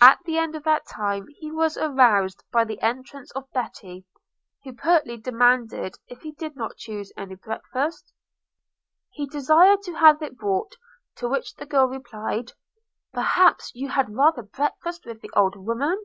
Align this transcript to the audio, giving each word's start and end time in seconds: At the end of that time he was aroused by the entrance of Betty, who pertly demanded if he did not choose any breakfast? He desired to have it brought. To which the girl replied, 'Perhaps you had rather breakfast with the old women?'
At 0.00 0.20
the 0.24 0.38
end 0.38 0.54
of 0.56 0.62
that 0.64 0.86
time 0.86 1.26
he 1.40 1.52
was 1.52 1.76
aroused 1.76 2.42
by 2.50 2.64
the 2.64 2.80
entrance 2.80 3.30
of 3.32 3.52
Betty, 3.52 4.06
who 4.64 4.72
pertly 4.72 5.18
demanded 5.18 5.98
if 6.06 6.22
he 6.22 6.32
did 6.32 6.56
not 6.56 6.78
choose 6.78 7.12
any 7.18 7.34
breakfast? 7.34 8.14
He 9.10 9.26
desired 9.26 9.82
to 9.82 9.92
have 9.92 10.22
it 10.22 10.38
brought. 10.38 10.76
To 11.16 11.28
which 11.28 11.54
the 11.56 11.66
girl 11.66 11.84
replied, 11.86 12.52
'Perhaps 13.12 13.72
you 13.74 13.88
had 13.90 14.16
rather 14.16 14.40
breakfast 14.42 15.04
with 15.04 15.20
the 15.20 15.30
old 15.36 15.54
women?' 15.54 16.02